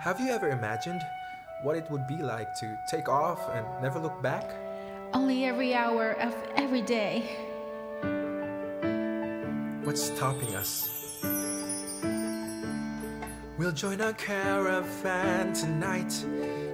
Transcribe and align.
Have 0.00 0.20
you 0.20 0.30
ever 0.30 0.50
imagined 0.50 1.04
what 1.62 1.76
it 1.76 1.90
would 1.90 2.06
be 2.06 2.18
like 2.18 2.54
to 2.54 2.78
take 2.86 3.08
off 3.08 3.40
and 3.50 3.66
never 3.82 3.98
look 3.98 4.22
back? 4.22 4.48
Only 5.12 5.44
every 5.44 5.74
hour 5.74 6.12
of 6.20 6.36
every 6.54 6.82
day. 6.82 7.24
What's 9.82 10.04
stopping 10.04 10.54
us? 10.54 10.88
We'll 13.58 13.72
join 13.72 14.00
a 14.00 14.12
caravan 14.12 15.52
tonight. 15.52 16.24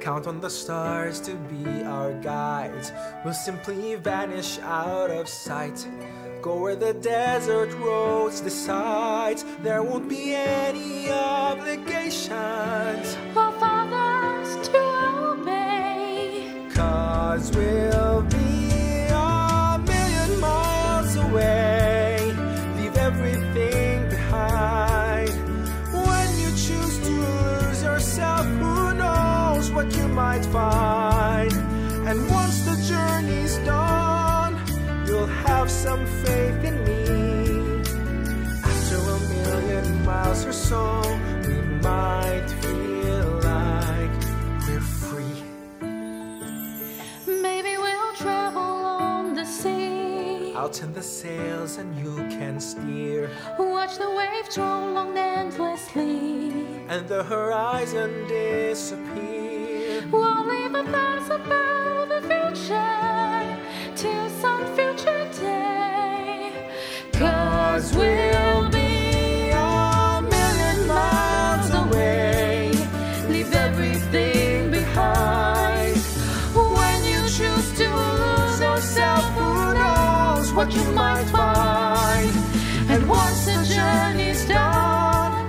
Count 0.00 0.26
on 0.26 0.40
the 0.40 0.48
stars 0.48 1.20
to 1.20 1.34
be 1.34 1.82
our 1.82 2.14
guides. 2.22 2.90
We'll 3.22 3.34
simply 3.34 3.96
vanish 3.96 4.58
out 4.60 5.10
of 5.10 5.28
sight. 5.28 5.86
Go 6.42 6.56
where 6.56 6.74
the 6.74 6.94
desert 6.94 7.70
roads 7.74 8.40
decide. 8.40 9.42
There 9.62 9.82
won't 9.82 10.08
be 10.08 10.34
any 10.34 11.10
obligations. 11.10 13.14
For 13.34 13.52
fathers 13.60 14.68
to 14.68 14.78
obey. 15.32 16.66
Cause 16.72 17.54
we'll 17.54 18.22
be 18.22 19.06
a 19.10 19.78
million 19.84 20.40
miles 20.40 21.14
away. 21.16 22.32
Leave 22.78 22.96
everything 22.96 24.08
behind. 24.08 25.28
When 25.92 26.38
you 26.38 26.48
choose 26.52 26.98
to 27.00 27.10
lose 27.10 27.82
yourself, 27.82 28.46
who 28.46 28.94
knows 28.94 29.70
what 29.72 29.94
you 29.94 30.08
might 30.08 30.46
find? 30.46 31.52
And 32.08 32.30
once 32.30 32.64
the 32.64 32.76
journey's 32.88 33.58
done, 33.58 33.89
you'll 35.10 35.26
have 35.26 35.68
some 35.68 36.06
faith 36.24 36.62
in 36.70 36.76
me. 36.88 37.02
After 38.62 38.98
a 39.16 39.18
million 39.34 40.04
miles 40.04 40.46
or 40.46 40.52
so, 40.52 40.84
we 41.46 41.56
might 41.88 42.46
feel 42.62 43.28
like 43.52 44.14
we're 44.66 44.88
free. 45.06 45.38
Maybe 47.26 47.72
we'll 47.84 48.14
travel 48.24 48.70
on 49.02 49.34
the 49.34 49.44
sea. 49.44 50.54
I'll 50.54 50.74
turn 50.80 50.92
the 50.92 51.02
sails 51.02 51.78
and 51.78 51.90
you 52.02 52.14
can 52.38 52.60
steer. 52.60 53.30
Watch 53.58 53.98
the 53.98 54.10
waves 54.18 54.56
roll 54.58 54.96
on 54.96 55.18
endlessly. 55.18 56.52
And 56.88 57.08
the 57.08 57.24
horizon 57.24 58.10
disappear. 58.28 60.06
We'll 60.12 60.46
leave 60.52 60.74
a 60.82 60.84
thoughts 60.92 61.28
about 61.38 62.08
the 62.12 62.20
future 62.30 63.09
what 80.60 80.74
you 80.74 80.84
might 80.92 81.24
find? 81.30 82.30
And 82.92 83.08
once 83.08 83.46
the 83.46 83.58
journey's 83.76 84.44
done, 84.44 85.48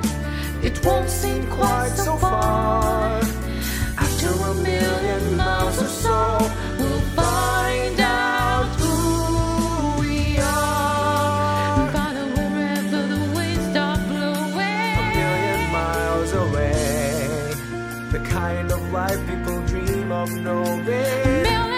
It 0.63 0.75
won't 0.85 1.09
seem 1.09 1.43
quite 1.47 1.95
so 2.05 2.15
far. 2.15 3.19
After 4.05 4.31
a 4.51 4.53
million 4.69 5.35
miles 5.35 5.77
or 5.85 5.91
so, 6.05 6.19
we'll 6.79 7.05
find 7.19 7.99
out 7.99 8.69
who 8.81 8.95
we 10.01 10.37
are. 10.39 11.91
Follow 11.95 12.27
wherever 12.37 13.01
the 13.13 13.21
winds 13.35 13.65
start 13.71 13.99
A 15.01 15.05
million 15.19 15.61
miles 15.79 16.31
away. 16.43 17.53
The 18.15 18.21
kind 18.39 18.71
of 18.71 18.79
life 18.93 19.21
people 19.27 19.59
dream 19.71 20.11
of 20.11 20.29
knowing. 20.45 21.70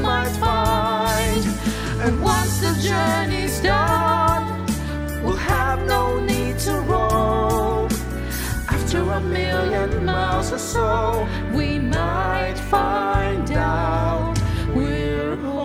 might 0.00 0.30
find. 0.36 1.44
And 2.04 2.20
once 2.22 2.58
the 2.60 2.74
journey's 2.80 3.60
done, 3.60 4.66
we'll 5.22 5.36
have 5.36 5.86
no 5.86 6.18
need 6.20 6.58
to 6.60 6.72
roam. 6.80 7.88
After 8.68 9.00
a 9.00 9.20
million 9.20 10.04
miles 10.04 10.52
or 10.52 10.58
so, 10.58 11.26
we 11.54 11.78
might 11.78 12.58
find 12.70 13.50
out 13.52 14.36
we're 14.74 15.36
home. 15.36 15.62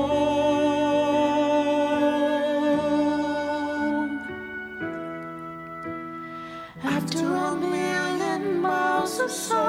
After 6.83 7.25
a 7.25 7.55
million 7.55 8.61
miles 8.61 9.19
or 9.19 9.29
so. 9.29 9.66